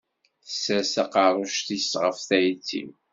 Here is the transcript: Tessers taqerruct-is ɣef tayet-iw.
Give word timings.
Tessers 0.45 0.89
taqerruct-is 0.95 1.89
ɣef 2.03 2.17
tayet-iw. 2.27 2.89